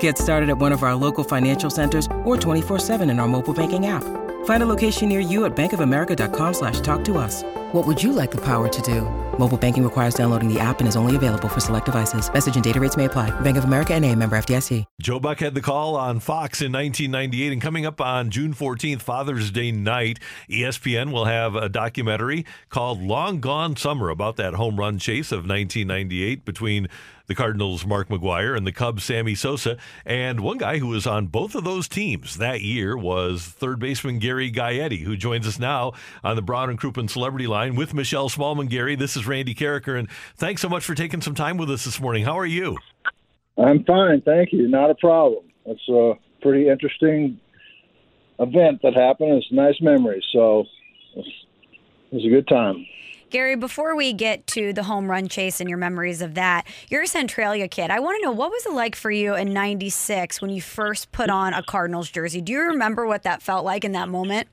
[0.00, 3.86] Get started at one of our local financial centers or 24-7 in our mobile banking
[3.86, 4.04] app.
[4.44, 7.42] Find a location near you at bankofamerica.com slash talk to us.
[7.72, 9.02] What would you like the power to do?
[9.38, 12.32] Mobile banking requires downloading the app and is only available for select devices.
[12.32, 13.28] Message and data rates may apply.
[13.40, 14.84] Bank of America and a member FDIC.
[15.02, 19.02] Joe Buck had the call on Fox in 1998 and coming up on June 14th,
[19.02, 20.18] Father's Day night,
[20.48, 25.40] ESPN will have a documentary called Long Gone Summer about that home run chase of
[25.40, 26.88] 1998 between
[27.28, 29.76] the Cardinals' Mark McGwire and the Cubs' Sammy Sosa.
[30.04, 34.18] And one guy who was on both of those teams that year was third baseman
[34.18, 35.92] Gary Gaetti, who joins us now
[36.24, 38.68] on the Brown and Crouppen Celebrity Line with Michelle Smallmon.
[38.68, 41.84] Gary, this is Randy Karraker, and thanks so much for taking some time with us
[41.84, 42.24] this morning.
[42.24, 42.76] How are you?
[43.56, 44.66] I'm fine, thank you.
[44.68, 45.44] Not a problem.
[45.66, 47.38] It's a pretty interesting
[48.38, 49.32] event that happened.
[49.32, 50.64] It's a nice memory, so
[51.14, 51.24] it
[52.10, 52.86] was a good time.
[53.30, 57.02] Gary, before we get to the home run chase and your memories of that, you're
[57.02, 57.90] a Centralia kid.
[57.90, 61.12] I want to know what was it like for you in 96 when you first
[61.12, 62.40] put on a Cardinals jersey?
[62.40, 64.48] Do you remember what that felt like in that moment?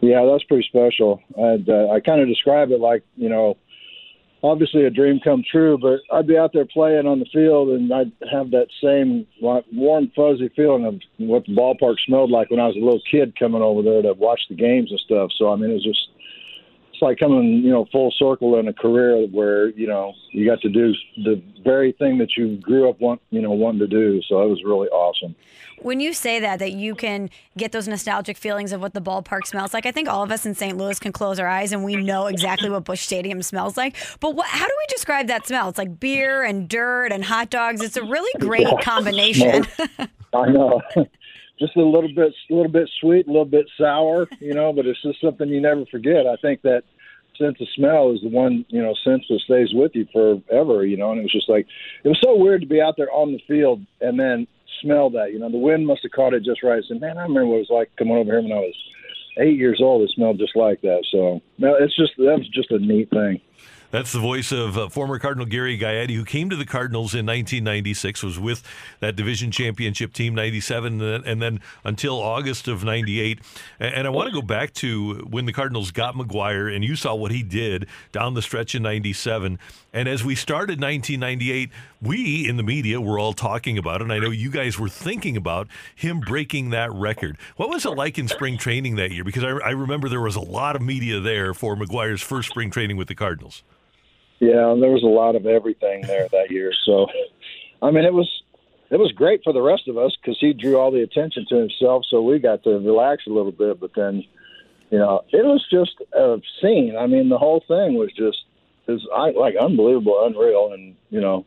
[0.00, 1.20] Yeah, that's pretty special.
[1.36, 3.58] And uh, I kind of describe it like, you know,
[4.42, 7.92] obviously a dream come true, but I'd be out there playing on the field and
[7.92, 12.66] I'd have that same warm, fuzzy feeling of what the ballpark smelled like when I
[12.66, 15.30] was a little kid coming over there to watch the games and stuff.
[15.36, 16.08] So, I mean, it was just
[16.96, 20.60] it's like coming, you know, full circle in a career where you know you got
[20.62, 20.94] to do
[21.24, 24.22] the very thing that you grew up want, you know, wanting to do.
[24.26, 25.34] So it was really awesome.
[25.82, 29.46] When you say that, that you can get those nostalgic feelings of what the ballpark
[29.46, 30.78] smells like, I think all of us in St.
[30.78, 33.94] Louis can close our eyes and we know exactly what Busch Stadium smells like.
[34.20, 35.68] But what, how do we describe that smell?
[35.68, 37.82] It's like beer and dirt and hot dogs.
[37.82, 39.66] It's a really great combination.
[40.32, 40.80] I know.
[41.58, 44.72] just a little bit, a little bit sweet, a little bit sour, you know.
[44.72, 46.26] But it's just something you never forget.
[46.26, 46.84] I think that
[47.38, 50.96] sense of smell is the one, you know, sense that stays with you forever, you
[50.96, 51.10] know.
[51.10, 51.66] And it was just like,
[52.04, 54.46] it was so weird to be out there on the field and then
[54.80, 55.32] smell that.
[55.32, 56.82] You know, the wind must have caught it just right.
[56.82, 58.76] I said, man, I remember what it was like coming over here when I was
[59.38, 60.02] eight years old.
[60.02, 61.04] It smelled just like that.
[61.10, 63.40] So, no, it's just that was just a neat thing.
[63.90, 67.24] That's the voice of uh, former Cardinal Gary Gaetti, who came to the Cardinals in
[67.24, 68.62] 1996, was with
[69.00, 73.40] that division championship team 97, and then until August of 98.
[73.78, 77.14] And I want to go back to when the Cardinals got McGwire, and you saw
[77.14, 79.58] what he did down the stretch in 97.
[79.92, 81.70] And as we started 1998,
[82.02, 84.04] we in the media were all talking about it.
[84.04, 87.38] And I know you guys were thinking about him breaking that record.
[87.56, 89.24] What was it like in spring training that year?
[89.24, 92.70] Because I, I remember there was a lot of media there for McGwire's first spring
[92.70, 93.62] training with the Cardinals.
[94.38, 96.72] Yeah, there was a lot of everything there that year.
[96.84, 97.06] So,
[97.82, 98.30] I mean, it was
[98.90, 101.56] it was great for the rest of us because he drew all the attention to
[101.56, 102.04] himself.
[102.08, 103.80] So we got to relax a little bit.
[103.80, 104.22] But then,
[104.90, 106.96] you know, it was just a scene.
[106.98, 108.38] I mean, the whole thing was just
[108.88, 111.44] is like unbelievable, unreal, and you know,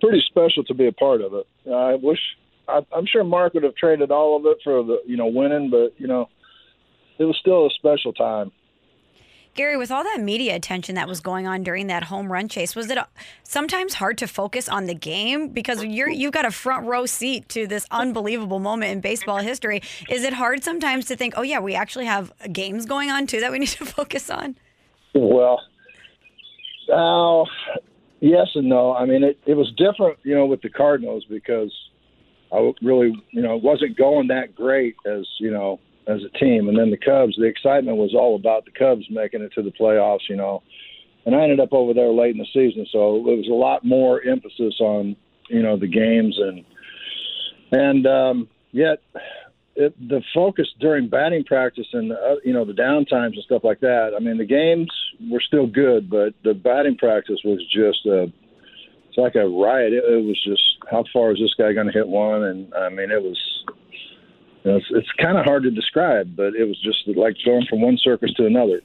[0.00, 1.46] pretty special to be a part of it.
[1.72, 2.20] I wish
[2.68, 5.70] I, I'm sure Mark would have traded all of it for the you know winning,
[5.70, 6.28] but you know,
[7.18, 8.52] it was still a special time.
[9.58, 12.76] Gary, with all that media attention that was going on during that home run chase,
[12.76, 12.98] was it
[13.42, 17.48] sometimes hard to focus on the game because you're you've got a front row seat
[17.48, 19.82] to this unbelievable moment in baseball history?
[20.08, 23.40] Is it hard sometimes to think, oh yeah, we actually have games going on too
[23.40, 24.54] that we need to focus on?
[25.12, 25.60] Well,
[26.94, 27.42] uh,
[28.20, 28.94] yes and no.
[28.94, 31.74] I mean, it, it was different, you know, with the Cardinals because
[32.52, 36.68] I really, you know, wasn't going that great as you know as a team.
[36.68, 39.70] And then the Cubs, the excitement was all about the Cubs making it to the
[39.70, 40.62] playoffs, you know.
[41.26, 43.84] And I ended up over there late in the season, so it was a lot
[43.84, 45.14] more emphasis on,
[45.50, 46.64] you know, the games and
[47.70, 49.02] and um, yet
[49.76, 53.62] it, the focus during batting practice and uh, you know the down times and stuff
[53.62, 54.12] like that.
[54.16, 54.90] I mean, the games
[55.30, 58.24] were still good, but the batting practice was just a
[59.08, 59.92] it's like a riot.
[59.92, 62.42] It, it was just how far is this guy going to hit one?
[62.44, 63.38] And I mean, it was
[64.64, 67.66] you know, it's, it's kind of hard to describe, but it was just like going
[67.68, 68.80] from one circus to another.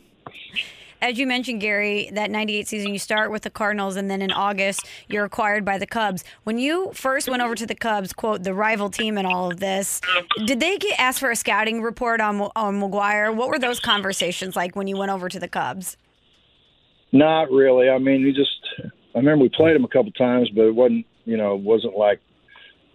[1.03, 4.31] As you mentioned, Gary, that 98 season, you start with the Cardinals, and then in
[4.31, 6.23] August, you're acquired by the Cubs.
[6.45, 9.59] When you first went over to the Cubs, quote, the rival team in all of
[9.59, 9.99] this,
[10.45, 13.35] did they get asked for a scouting report on, on McGwire?
[13.35, 15.97] What were those conversations like when you went over to the Cubs?
[17.11, 17.89] Not really.
[17.89, 18.65] I mean, we just,
[19.13, 21.97] I remember we played him a couple times, but it wasn't, you know, it wasn't
[21.97, 22.21] like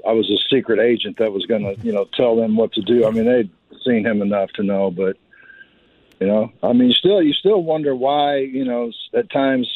[0.07, 2.83] I was a secret agent that was going to, you know, tell them what to
[2.83, 3.07] do.
[3.07, 3.51] I mean, they'd
[3.85, 5.17] seen him enough to know, but
[6.21, 9.69] you know, I mean, still, you still wonder why, you know, at times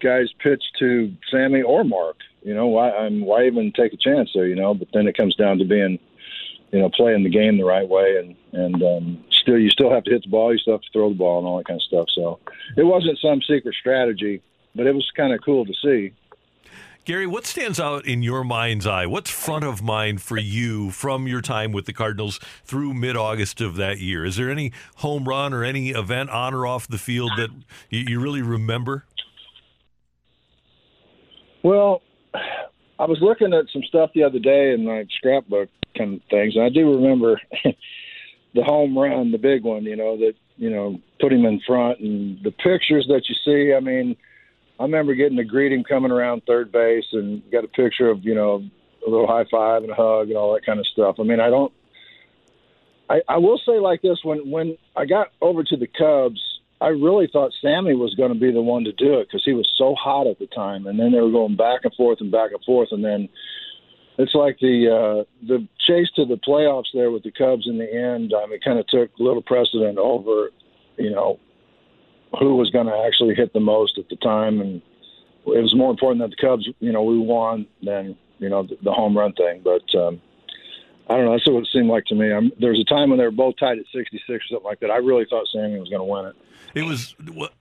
[0.00, 2.16] guys pitch to Sammy or Mark.
[2.42, 2.90] You know, why?
[2.96, 4.46] Um, why even take a chance there?
[4.46, 5.98] You know, but then it comes down to being,
[6.72, 10.04] you know, playing the game the right way, and and um, still, you still have
[10.04, 11.78] to hit the ball, you still have to throw the ball, and all that kind
[11.78, 12.08] of stuff.
[12.14, 12.38] So,
[12.76, 14.42] it wasn't some secret strategy,
[14.74, 16.12] but it was kind of cool to see.
[17.06, 19.06] Gary, what stands out in your mind's eye?
[19.06, 23.62] What's front of mind for you from your time with the Cardinals through mid August
[23.62, 24.24] of that year?
[24.24, 27.48] Is there any home run or any event on or off the field that
[27.88, 29.06] you, really remember?
[31.62, 32.02] Well,
[32.34, 36.54] I was looking at some stuff the other day in my scrapbook kind of things,
[36.54, 37.40] and I do remember
[38.54, 42.00] the home run, the big one, you know, that, you know, put him in front
[42.00, 44.18] and the pictures that you see, I mean–
[44.80, 48.24] I remember getting to greet him coming around third base and got a picture of,
[48.24, 48.64] you know,
[49.06, 51.16] a little high five and a hug and all that kind of stuff.
[51.20, 51.72] I mean, I don't.
[53.10, 56.40] I, I will say like this: when when I got over to the Cubs,
[56.80, 59.52] I really thought Sammy was going to be the one to do it because he
[59.52, 62.32] was so hot at the time, and then they were going back and forth and
[62.32, 63.28] back and forth, and then
[64.16, 67.92] it's like the uh, the chase to the playoffs there with the Cubs in the
[67.92, 68.32] end.
[68.34, 70.50] I mean, kind of took little precedent over,
[70.96, 71.38] you know,
[72.38, 74.82] who was going to actually hit the most at the time, and
[75.46, 78.76] it was more important that the Cubs, you know, we won than you know the,
[78.82, 79.62] the home run thing.
[79.64, 80.20] But um,
[81.08, 81.32] I don't know.
[81.32, 82.32] That's what it seemed like to me.
[82.32, 84.78] I'm, there was a time when they were both tied at 66 or something like
[84.80, 84.92] that.
[84.92, 86.36] I really thought Sammy was going to win it.
[86.72, 87.16] It was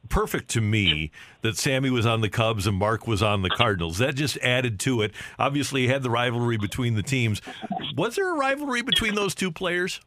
[0.08, 1.10] perfect to me
[1.42, 3.98] that Sammy was on the Cubs and Mark was on the Cardinals.
[3.98, 5.14] That just added to it.
[5.40, 7.42] Obviously, had the rivalry between the teams.
[7.96, 10.00] Was there a rivalry between those two players?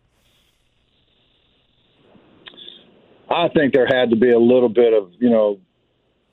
[3.32, 5.58] I think there had to be a little bit of, you know,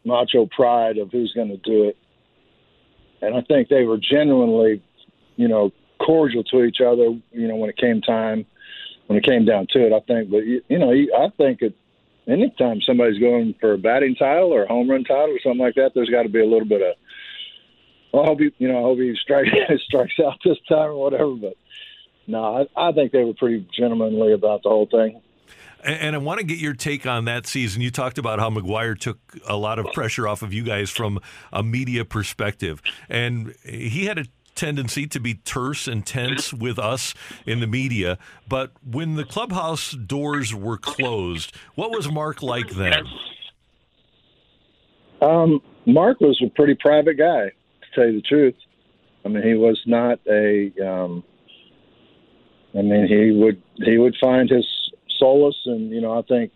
[0.05, 1.97] macho pride of who's going to do it.
[3.21, 4.81] And I think they were genuinely,
[5.35, 8.45] you know, cordial to each other, you know, when it came time,
[9.07, 9.93] when it came down to it.
[9.93, 11.75] I think, but, you, you know, I think it,
[12.27, 15.75] anytime somebody's going for a batting title or a home run title or something like
[15.75, 16.95] that, there's got to be a little bit of,
[18.13, 19.49] well, I hope he, you know, I hope he strikes
[19.85, 21.35] strikes out this time or whatever.
[21.35, 21.53] But
[22.27, 25.21] no, I, I think they were pretty gentlemanly about the whole thing.
[25.83, 27.81] And, I want to get your take on that season.
[27.81, 31.19] You talked about how McGwire took a lot of pressure off of you guys from
[31.53, 37.13] a media perspective, and he had a tendency to be terse and tense with us
[37.45, 38.17] in the media.
[38.47, 43.05] But when the clubhouse doors were closed, what was Mark like then?
[45.21, 48.55] Um, Mark was a pretty private guy, to tell you the truth.
[49.25, 50.71] I mean, he was not a.
[50.85, 51.23] Um,
[52.77, 54.65] I mean, he would he would find his
[55.19, 56.51] solace and you know I think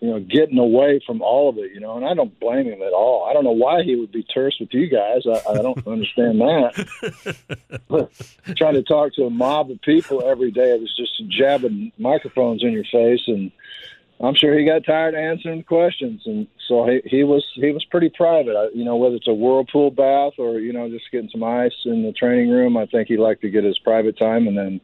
[0.00, 2.82] you know getting away from all of it you know and I don't blame him
[2.82, 3.26] at all.
[3.28, 5.26] I don't know why he would be terse with you guys.
[5.26, 7.36] I, I don't understand that.
[7.88, 8.12] But
[8.56, 12.62] trying to talk to a mob of people every day it was just jabbing microphones
[12.62, 13.50] in your face and
[14.18, 17.84] I'm sure he got tired of answering questions and so he, he was he was
[17.84, 18.56] pretty private.
[18.56, 21.74] I, you know whether it's a whirlpool bath or you know just getting some ice
[21.84, 24.80] in the training room I think he liked to get his private time and then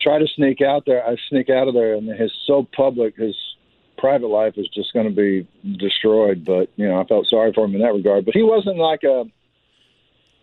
[0.00, 1.06] try to sneak out there.
[1.06, 3.36] I sneak out of there, and his so public, his
[3.98, 5.46] private life is just going to be
[5.78, 6.44] destroyed.
[6.44, 8.24] But you know, I felt sorry for him in that regard.
[8.24, 9.24] But he wasn't like a,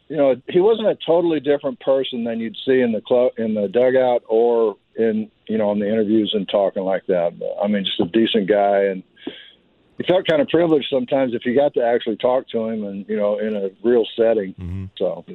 [0.10, 3.56] you know, he wasn't a totally different person than you'd see in the club, in
[3.56, 7.40] the dugout, or in you know, in the interviews and talking like that.
[7.40, 9.04] But, I mean, just a decent guy, and
[9.98, 13.06] he felt kind of privileged sometimes if you got to actually talk to him, and
[13.10, 14.54] you know, in a real setting.
[14.54, 14.86] Mm-hmm.
[14.98, 15.26] So.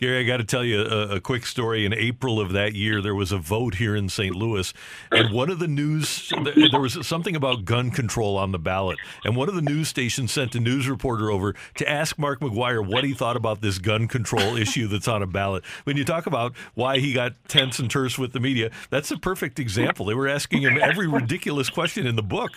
[0.00, 1.84] Gary, I got to tell you a, a, quick story.
[1.84, 4.34] In April of that year, there was a vote here in St.
[4.34, 4.72] Louis,
[5.12, 6.32] and one of the news
[6.70, 10.32] there was something about gun control on the ballot, and one of the news stations
[10.32, 14.08] sent a news reporter over to ask Mark McGwire what he thought about this gun
[14.08, 15.66] control issue that's on a ballot.
[15.84, 19.18] When you talk about why he got tense and terse with the media, that's a
[19.18, 20.06] perfect example.
[20.06, 22.52] They were asking him every ridiculous question in the book.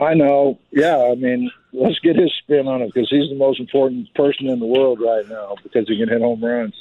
[0.00, 0.58] I know.
[0.70, 4.48] Yeah, I mean, let's get his spin on it because he's the most important person
[4.48, 6.74] in the world right now because he can hit home runs.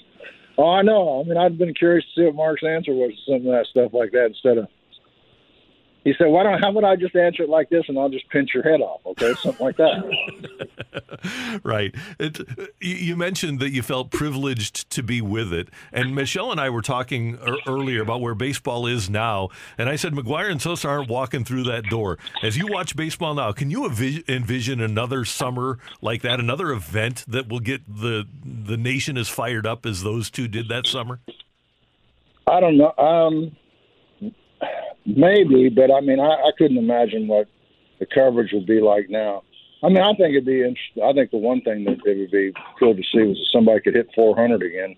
[0.58, 1.22] Oh, I know.
[1.22, 3.68] I mean, I've been curious to see what Mark's answer was to some of that
[3.70, 4.68] stuff like that instead of
[6.08, 6.62] he said, "Why don't?
[6.62, 9.02] How would I just answer it like this, and I'll just pinch your head off,
[9.06, 9.34] okay?
[9.34, 11.94] Something like that." right.
[12.18, 12.40] It,
[12.80, 16.82] you mentioned that you felt privileged to be with it, and Michelle and I were
[16.82, 17.38] talking
[17.68, 21.64] earlier about where baseball is now, and I said McGwire and Sosa aren't walking through
[21.64, 22.18] that door.
[22.42, 27.50] As you watch baseball now, can you envision another summer like that, another event that
[27.50, 31.20] will get the the nation as fired up as those two did that summer?
[32.48, 32.94] I don't know.
[32.98, 33.58] Um,
[35.08, 37.48] Maybe, but I mean, I, I couldn't imagine what
[38.00, 39.44] the coverage would be like now.
[39.82, 41.04] I mean, I think it'd be interesting.
[41.04, 43.80] I think the one thing that it would be cool to see was if somebody
[43.80, 44.96] could hit 400 again.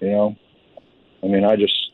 [0.00, 0.36] You know,
[1.22, 1.90] I mean, I just,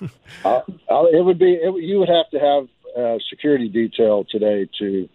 [0.44, 4.68] I, I, it would be, it, you would have to have a security detail today
[4.80, 5.08] to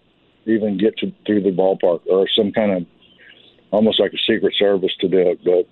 [0.45, 2.85] even get to through the ballpark or some kind of
[3.71, 5.43] almost like a secret service to do it.
[5.43, 5.67] But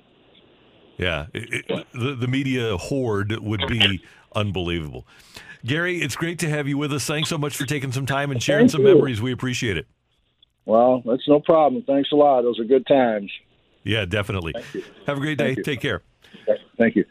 [0.97, 4.01] Yeah, it, it, the the media horde would be
[4.35, 5.05] unbelievable.
[5.65, 7.05] Gary, it's great to have you with us.
[7.05, 8.93] Thanks so much for taking some time and sharing Thank some you.
[8.93, 9.21] memories.
[9.21, 9.87] We appreciate it.
[10.65, 11.83] well, that's no problem.
[11.85, 12.43] Thanks a lot.
[12.43, 13.31] Those are good times.
[13.83, 14.53] Yeah, definitely.
[15.07, 15.55] Have a great day.
[15.55, 16.01] Take care.
[16.77, 17.03] Thank you.